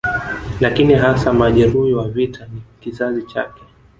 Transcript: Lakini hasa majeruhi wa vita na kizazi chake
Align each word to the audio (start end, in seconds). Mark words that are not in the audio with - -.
Lakini 0.59 0.93
hasa 0.93 1.33
majeruhi 1.33 1.93
wa 1.93 2.09
vita 2.09 2.39
na 2.45 2.61
kizazi 2.79 3.21
chake 3.23 3.61